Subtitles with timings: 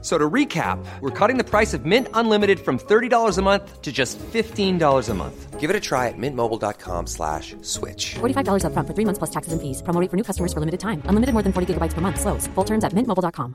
[0.00, 3.90] So to recap, we're cutting the price of Mint Unlimited from $30 a month to
[3.90, 5.58] just $15 a month.
[5.58, 8.14] Give it a try at mintmobile.com slash switch.
[8.20, 9.82] $45 up front for three months plus taxes and fees.
[9.82, 11.02] Promo rate for new customers for limited time.
[11.06, 12.20] Unlimited more than 40 gigabytes per month.
[12.20, 12.46] Slows.
[12.54, 13.54] Full terms at mintmobile.com.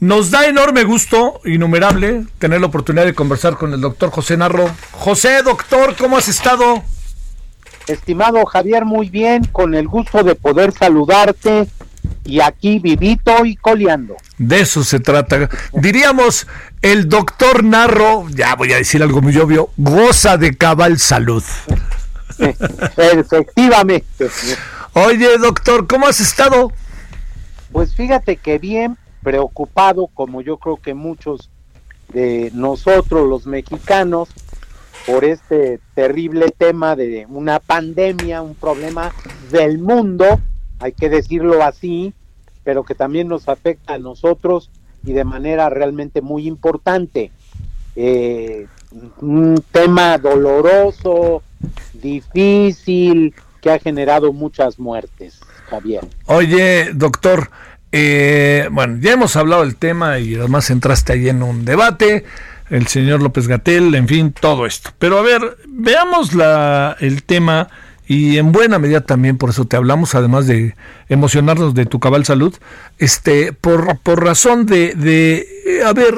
[0.00, 4.68] Nos da enorme gusto, innumerable, tener la oportunidad de conversar con el doctor José Narro.
[4.92, 6.82] José, doctor, ¿cómo has estado?
[7.86, 11.68] Estimado Javier, muy bien, con el gusto de poder saludarte
[12.24, 14.16] y aquí vivito y coleando.
[14.38, 15.48] De eso se trata.
[15.72, 16.46] Diríamos,
[16.82, 21.42] el doctor Narro, ya voy a decir algo muy obvio, goza de cabal salud.
[22.96, 24.28] Efectivamente.
[24.94, 26.72] Oye, doctor, ¿cómo has estado?
[27.72, 31.50] Pues fíjate que bien preocupado, como yo creo que muchos
[32.12, 34.28] de nosotros los mexicanos,
[35.06, 39.12] por este terrible tema de una pandemia, un problema
[39.50, 40.40] del mundo,
[40.78, 42.14] hay que decirlo así,
[42.64, 44.70] pero que también nos afecta a nosotros
[45.04, 47.30] y de manera realmente muy importante.
[47.94, 48.66] Eh,
[49.20, 51.42] un tema doloroso,
[51.92, 56.04] difícil, que ha generado muchas muertes, Javier.
[56.26, 57.50] Oye, doctor,
[57.92, 62.24] eh, bueno, ya hemos hablado del tema y además entraste ahí en un debate,
[62.70, 64.90] el señor López Gatel, en fin, todo esto.
[64.98, 67.68] Pero a ver, veamos la, el tema
[68.06, 70.74] y en buena medida también por eso te hablamos, además de
[71.08, 72.54] emocionarnos de tu cabal salud,
[72.98, 76.14] este, por, por razón de, de a ver,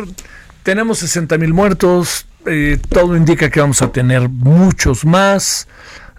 [0.62, 5.68] tenemos 60 mil muertos, eh, todo indica que vamos a tener muchos más,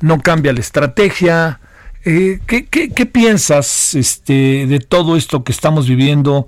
[0.01, 1.59] no cambia la estrategia.
[2.05, 6.47] Eh, ¿qué, qué, piensas este, de todo esto que estamos viviendo?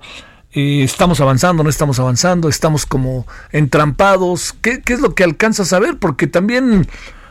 [0.52, 2.48] Eh, ¿Estamos avanzando, no estamos avanzando?
[2.48, 4.54] ¿Estamos como entrampados?
[4.62, 5.98] ¿Qué, ¿Qué es lo que alcanzas a ver?
[5.98, 6.88] Porque también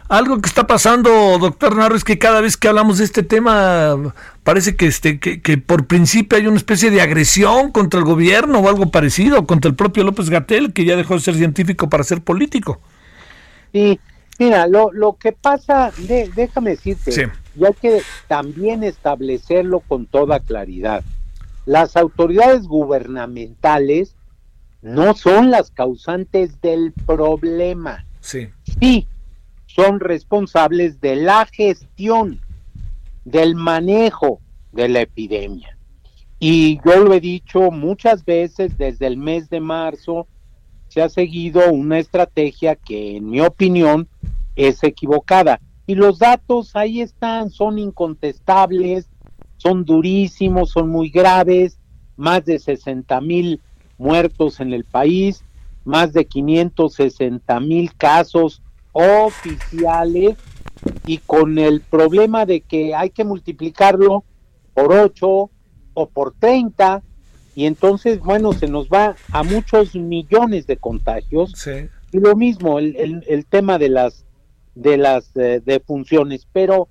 [0.10, 4.14] algo que está pasando, doctor Narro, es que cada vez que hablamos de este tema
[4.44, 8.60] parece que, este, que, que por principio hay una especie de agresión contra el gobierno
[8.60, 12.04] o algo parecido, contra el propio López Gatel, que ya dejó de ser científico para
[12.04, 12.82] ser político.
[13.72, 14.00] Sí,
[14.40, 17.22] mira, lo, lo que pasa, de, déjame decirte, Sí.
[17.56, 21.04] y hay que también establecerlo con toda claridad.
[21.68, 24.16] Las autoridades gubernamentales
[24.82, 28.06] no son las causantes del problema.
[28.22, 28.50] Sí.
[28.80, 29.08] Sí,
[29.80, 32.42] son responsables de la gestión,
[33.24, 34.42] del manejo
[34.74, 35.78] de la epidemia.
[36.38, 40.28] Y yo lo he dicho muchas veces desde el mes de marzo,
[40.90, 44.10] se ha seguido una estrategia que en mi opinión
[44.58, 45.62] es equivocada.
[45.88, 49.08] Y los datos ahí están, son incontestables,
[49.56, 51.80] son durísimos, son muy graves,
[52.18, 53.62] más de 60 mil
[53.98, 55.46] muertos en el país,
[55.86, 58.62] más de 560 mil casos
[58.92, 60.36] oficiales
[61.06, 64.24] y con el problema de que hay que multiplicarlo
[64.74, 65.50] por 8
[65.94, 67.04] o por 30
[67.56, 71.90] y entonces, bueno, se nos va a muchos millones de contagios Sí.
[72.12, 74.26] y lo mismo el, el, el tema de las
[74.76, 76.88] de las eh, defunciones pero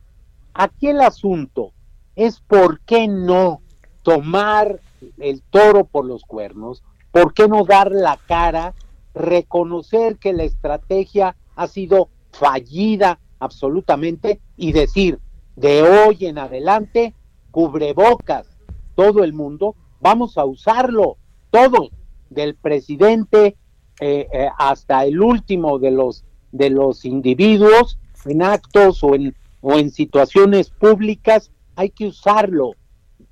[0.52, 1.72] aquí el asunto
[2.16, 3.62] es por qué no
[4.02, 4.80] tomar
[5.18, 6.82] el toro por los cuernos
[7.12, 8.74] por qué no dar la cara
[9.14, 15.18] reconocer que la estrategia ha sido fallida absolutamente y decir
[15.56, 17.14] de hoy en adelante
[17.50, 18.46] cubrebocas
[18.94, 21.16] todo el mundo vamos a usarlo
[21.50, 21.90] todo
[22.30, 23.56] del presidente
[24.00, 29.74] eh, eh, hasta el último de los de los individuos en actos o en o
[29.74, 32.74] en situaciones públicas hay que usarlo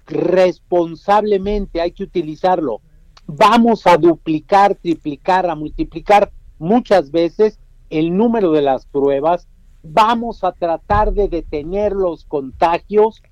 [0.06, 2.80] responsablemente hay que utilizarlo.
[3.26, 7.58] Vamos a duplicar triplicar a multiplicar muchas veces
[7.90, 9.48] el número de las pruebas
[9.82, 13.22] vamos a tratar de detener los contagios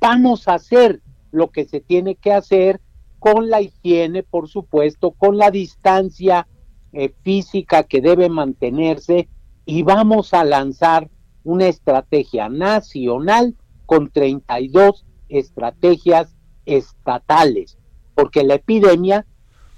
[0.00, 1.00] vamos a hacer
[1.30, 2.80] lo que se tiene que hacer
[3.18, 6.46] con la higiene, por supuesto, con la distancia
[6.92, 9.28] eh, física que debe mantenerse
[9.64, 11.08] y vamos a lanzar
[11.42, 13.56] una estrategia nacional
[13.86, 16.36] con 32 estrategias
[16.66, 17.78] estatales,
[18.14, 19.26] porque la epidemia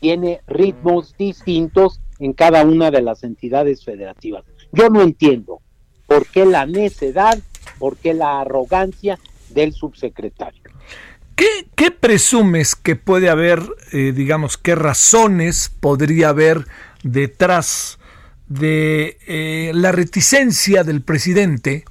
[0.00, 4.44] tiene ritmos distintos en cada una de las entidades federativas.
[4.72, 5.60] Yo no entiendo
[6.06, 7.38] por qué la necedad,
[7.78, 9.18] por qué la arrogancia
[9.50, 10.62] del subsecretario.
[11.34, 16.66] ¿Qué, presumes que puede haber, eh, digamos, qué razones podría haber
[17.02, 17.98] detrás
[18.48, 21.84] de eh, la reticencia del presidente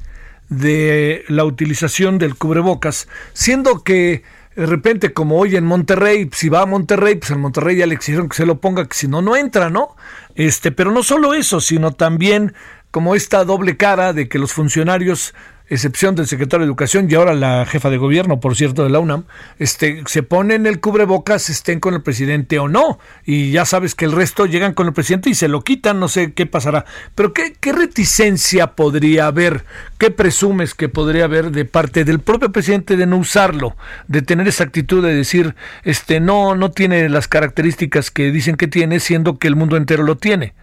[0.50, 4.24] de la utilización del cubrebocas, siendo que
[4.56, 7.96] de repente, como hoy en Monterrey, si va a Monterrey, pues en Monterrey ya le
[7.96, 9.96] exigieron que se lo ponga, que si no, no entra, ¿no?
[10.34, 12.54] Este, pero no solo eso, sino también
[12.92, 15.34] como esta doble cara de que los funcionarios
[15.67, 19.00] excepción del secretario de Educación y ahora la jefa de gobierno, por cierto, de la
[19.00, 19.25] UNAM,
[19.57, 23.00] este, se ponen el cubrebocas, estén con el presidente o no.
[23.25, 26.07] Y ya sabes que el resto llegan con el presidente y se lo quitan, no
[26.07, 26.85] sé qué pasará.
[27.15, 29.65] Pero ¿qué, qué reticencia podría haber?
[29.97, 33.75] ¿Qué presumes que podría haber de parte del propio presidente de no usarlo?
[34.07, 38.67] De tener esa actitud de decir, este, no, no tiene las características que dicen que
[38.67, 40.53] tiene, siendo que el mundo entero lo tiene.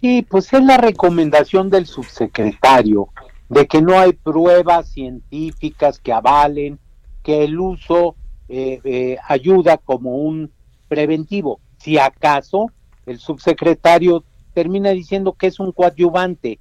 [0.00, 3.08] Sí, pues es la recomendación del subsecretario
[3.52, 6.78] de que no hay pruebas científicas que avalen
[7.22, 8.16] que el uso
[8.48, 10.50] eh, eh, ayuda como un
[10.88, 11.60] preventivo.
[11.76, 12.72] Si acaso
[13.04, 16.60] el subsecretario termina diciendo que es un coadyuvante,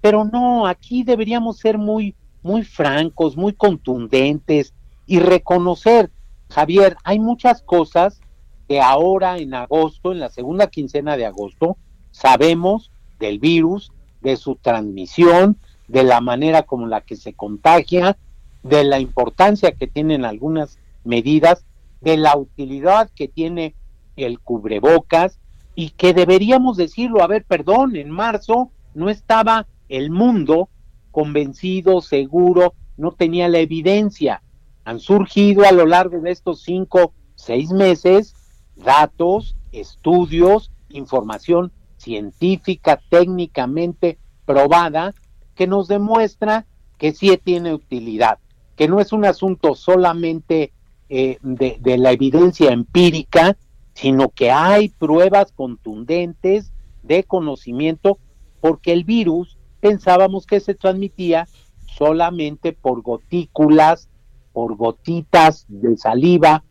[0.00, 4.74] pero no, aquí deberíamos ser muy, muy francos, muy contundentes
[5.06, 6.10] y reconocer,
[6.50, 8.20] Javier, hay muchas cosas
[8.66, 11.76] que ahora en agosto, en la segunda quincena de agosto,
[12.10, 12.90] sabemos
[13.20, 13.92] del virus,
[14.22, 15.56] de su transmisión,
[15.88, 18.16] de la manera como la que se contagia,
[18.62, 21.64] de la importancia que tienen algunas medidas,
[22.00, 23.74] de la utilidad que tiene
[24.16, 25.38] el cubrebocas
[25.74, 30.68] y que deberíamos decirlo, a ver, perdón, en marzo no estaba el mundo
[31.10, 34.42] convencido, seguro, no tenía la evidencia.
[34.84, 38.34] Han surgido a lo largo de estos cinco, seis meses
[38.76, 45.14] datos, estudios, información científica, técnicamente probada,
[45.54, 46.66] que nos demuestra
[46.98, 48.38] que sí tiene utilidad,
[48.76, 50.72] que no es un asunto solamente
[51.08, 53.56] eh, de, de la evidencia empírica,
[53.94, 56.72] sino que hay pruebas contundentes
[57.02, 58.18] de conocimiento,
[58.60, 61.48] porque el virus pensábamos que se transmitía
[61.86, 64.08] solamente por gotículas,
[64.52, 66.64] por gotitas de saliva,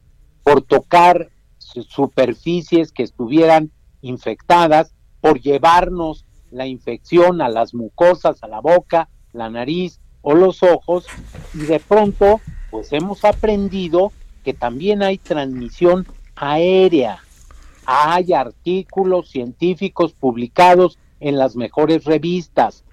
[0.43, 8.59] por tocar superficies que estuvieran infectadas, por llevarnos la infección a las mucosas, a la
[8.59, 11.05] boca, la nariz o los ojos
[11.53, 12.39] y de pronto
[12.69, 14.11] pues hemos aprendido
[14.43, 16.05] que también hay transmisión
[16.35, 17.19] aérea.
[17.85, 22.83] Hay artículos científicos publicados en las mejores revistas.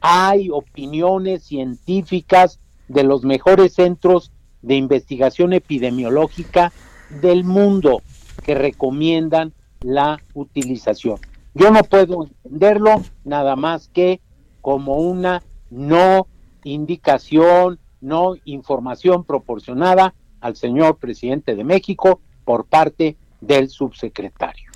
[0.00, 4.32] Hay opiniones científicas de los mejores centros
[4.62, 6.72] de investigación epidemiológica
[7.20, 8.02] del mundo
[8.44, 11.18] que recomiendan la utilización.
[11.54, 14.20] Yo no puedo entenderlo nada más que
[14.60, 16.26] como una no
[16.64, 24.70] indicación, no información proporcionada al señor presidente de México por parte del subsecretario.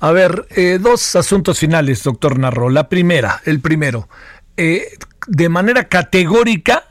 [0.00, 2.70] A ver, eh, dos asuntos finales, doctor Narro.
[2.70, 4.08] La primera, el primero,
[4.56, 4.88] eh,
[5.26, 6.84] de manera categórica,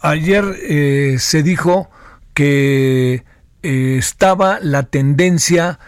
[0.00, 1.90] ayer eh, se dijo
[2.34, 3.24] que
[3.62, 5.80] estaba la tendencia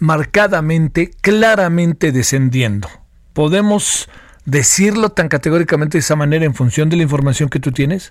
[0.00, 2.88] marcadamente, claramente descendiendo.
[3.32, 4.08] ¿Podemos
[4.44, 8.10] decirlo tan categóricamente de esa manera en función de la información que tú tienes?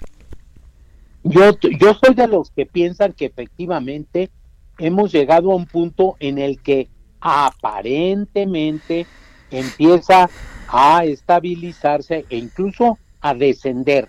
[1.23, 4.29] Yo, yo soy de los que piensan que efectivamente
[4.77, 6.87] hemos llegado a un punto en el que
[7.19, 9.05] aparentemente
[9.51, 10.29] empieza
[10.69, 14.07] a estabilizarse e incluso a descender.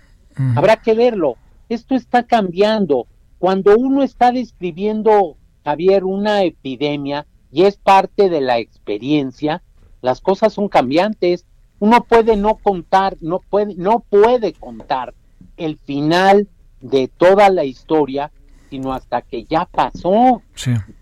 [0.55, 1.35] Habrá que verlo.
[1.67, 3.07] Esto está cambiando.
[3.37, 9.61] Cuando uno está describiendo, Javier, una epidemia, y es parte de la experiencia,
[10.01, 11.45] las cosas son cambiantes.
[11.79, 15.13] Uno puede no contar, no puede, no puede contar
[15.57, 16.47] el final
[16.79, 18.31] de toda la historia,
[18.69, 20.41] sino hasta que ya pasó,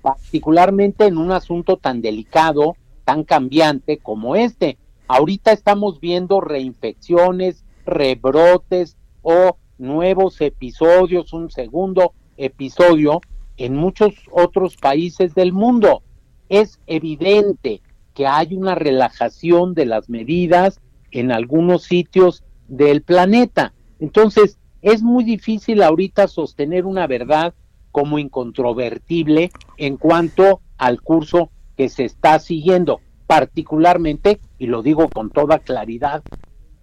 [0.02, 2.76] particularmente en un asunto tan delicado,
[3.06, 4.78] tan cambiante como este.
[5.08, 13.22] Ahorita estamos viendo reinfecciones, rebrotes o nuevos episodios, un segundo episodio
[13.58, 16.04] en muchos otros países del mundo
[16.50, 17.82] es evidente
[18.14, 23.74] que hay una relajación de las medidas en algunos sitios del planeta.
[24.00, 27.54] Entonces, es muy difícil ahorita sostener una verdad
[27.92, 35.30] como incontrovertible en cuanto al curso que se está siguiendo, particularmente, y lo digo con
[35.30, 36.24] toda claridad,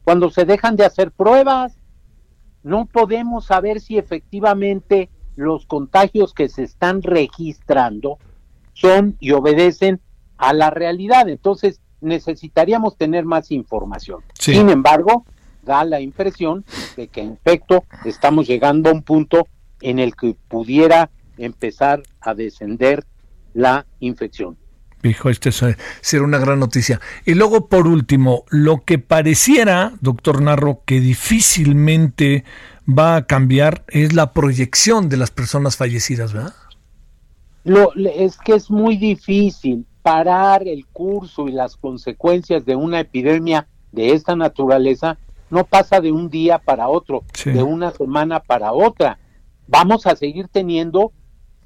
[0.04, 1.78] cuando se dejan de hacer pruebas,
[2.62, 8.18] no podemos saber si efectivamente los contagios que se están registrando
[8.76, 10.00] son y obedecen
[10.36, 11.28] a la realidad.
[11.28, 14.20] Entonces, necesitaríamos tener más información.
[14.38, 15.24] Sin embargo,
[15.62, 16.64] da la impresión
[16.96, 19.48] de que en efecto estamos llegando a un punto
[19.80, 23.04] en el que pudiera empezar a descender
[23.54, 24.56] la infección.
[25.02, 27.00] Dijo, este será una gran noticia.
[27.24, 32.44] Y luego, por último, lo que pareciera, doctor Narro, que difícilmente
[32.86, 36.54] va a cambiar es la proyección de las personas fallecidas, ¿verdad?
[37.66, 43.66] Lo, es que es muy difícil parar el curso y las consecuencias de una epidemia
[43.90, 45.18] de esta naturaleza
[45.50, 49.18] no pasa de un día para otro, de una semana para otra.
[49.66, 51.10] Vamos a seguir teniendo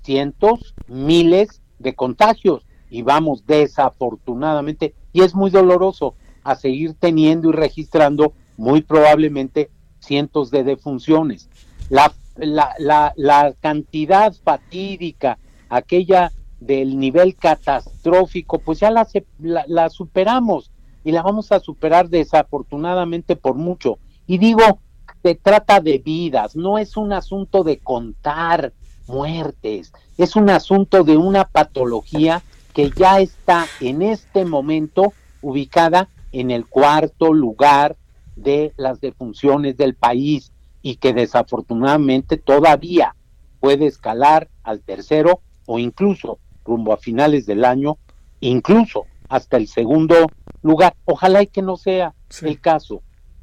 [0.02, 7.52] cientos, miles de contagios y vamos desafortunadamente, y es muy doloroso, a seguir teniendo y
[7.52, 11.50] registrando muy probablemente cientos de defunciones.
[11.90, 15.38] La, la, la, la cantidad fatídica,
[15.70, 19.06] aquella del nivel catastrófico, pues ya la,
[19.38, 20.70] la, superamos
[21.04, 23.98] y la vamos a superar desafortunadamente por mucho.
[24.26, 24.80] Y digo,
[25.22, 28.74] se trata de vidas, no es un asunto de contar
[29.06, 32.42] muertes, es un asunto de una patología
[32.74, 35.12] que ya está en este momento
[35.42, 37.96] ubicada en el cuarto lugar
[38.36, 43.16] de las defunciones del país y que desafortunadamente todavía
[43.58, 45.40] puede escalar al tercero
[45.72, 47.96] o incluso rumbo a finales del año,
[48.40, 50.26] incluso hasta el segundo
[50.62, 50.96] lugar.
[51.04, 52.12] Ojalá y que no sea
[52.42, 53.02] el caso.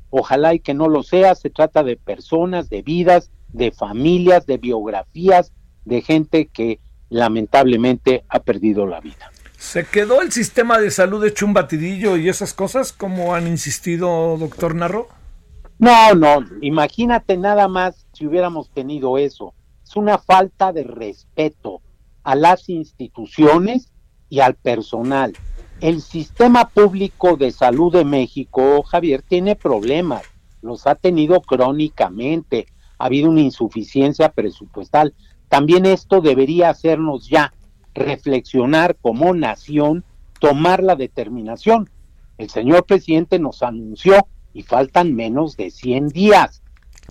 [0.10, 1.36] Ojalá y que no lo sea.
[1.36, 5.54] Se trata de personas, de vidas, de familias, de biografías,
[5.86, 9.32] de gente que lamentablemente ha perdido la vida.
[9.58, 14.36] ¿Se quedó el sistema de salud hecho un batidillo y esas cosas como han insistido,
[14.38, 15.08] doctor Narro?
[15.80, 19.54] No, no, imagínate nada más si hubiéramos tenido eso.
[19.82, 21.82] Es una falta de respeto
[22.28, 23.90] a las instituciones
[24.28, 25.32] y al personal.
[25.80, 30.24] El sistema público de salud de México, Javier, tiene problemas,
[30.62, 32.68] los ha tenido crónicamente,
[33.00, 35.14] ha habido una insuficiencia presupuestal.
[35.48, 37.54] También esto debería hacernos ya
[37.94, 40.04] reflexionar como nación,
[40.42, 41.90] tomar la determinación.
[42.38, 46.62] El señor presidente nos anunció, y faltan menos de 100 días,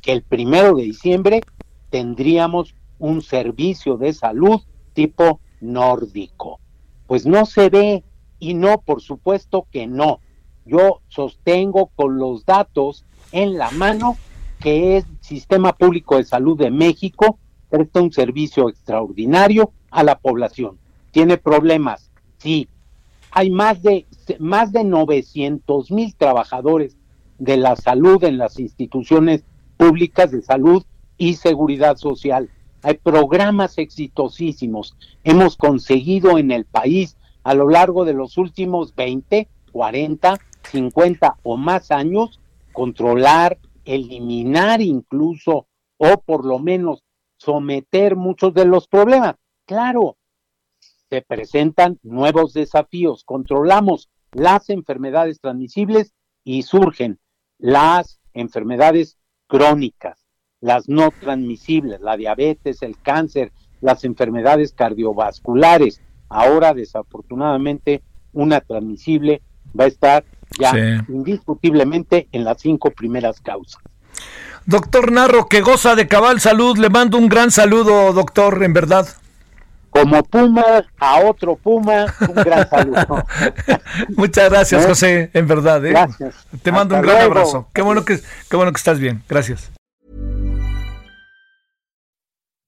[0.02, 1.40] que el primero de diciembre
[1.88, 4.60] tendríamos un servicio de salud
[4.96, 6.58] tipo nórdico.
[7.06, 8.02] Pues no se ve
[8.40, 10.20] y no, por supuesto que no.
[10.64, 14.16] Yo sostengo con los datos en la mano
[14.58, 17.38] que el Sistema Público de Salud de México
[17.68, 20.78] presta un servicio extraordinario a la población.
[21.10, 22.68] Tiene problemas, sí.
[23.30, 24.06] Hay más de,
[24.38, 26.96] más de 900 mil trabajadores
[27.38, 29.44] de la salud en las instituciones
[29.76, 30.82] públicas de salud
[31.18, 32.48] y seguridad social.
[32.86, 34.96] Hay programas exitosísimos.
[35.24, 40.38] Hemos conseguido en el país a lo largo de los últimos 20, 40,
[40.70, 42.38] 50 o más años
[42.72, 45.66] controlar, eliminar incluso
[45.96, 47.02] o por lo menos
[47.38, 49.34] someter muchos de los problemas.
[49.64, 50.16] Claro,
[51.10, 53.24] se presentan nuevos desafíos.
[53.24, 56.14] Controlamos las enfermedades transmisibles
[56.44, 57.18] y surgen
[57.58, 60.24] las enfermedades crónicas,
[60.60, 66.00] las no transmisibles, la diabetes, el cáncer, las enfermedades cardiovasculares.
[66.28, 69.42] Ahora, desafortunadamente, una transmisible
[69.78, 70.24] va a estar
[70.58, 73.82] ya indiscutiblemente en las cinco primeras causas.
[74.64, 79.06] Doctor Narro, que goza de cabal salud, le mando un gran saludo, doctor, en verdad.
[79.90, 83.24] Como Puma a otro Puma, un gran saludo.
[84.16, 84.88] Muchas gracias, ¿Eh?
[84.88, 85.84] José, en verdad.
[85.86, 85.90] ¿eh?
[85.90, 86.34] Gracias.
[86.62, 87.68] Te mando un gran abrazo.
[87.72, 88.18] Qué bueno, que,
[88.50, 89.22] qué bueno que estás bien.
[89.28, 89.70] Gracias.